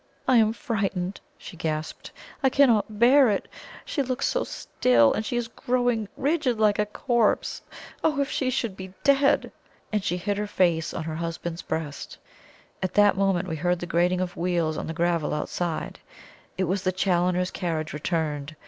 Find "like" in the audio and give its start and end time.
6.59-6.79